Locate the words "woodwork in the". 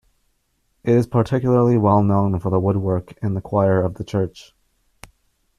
2.59-3.39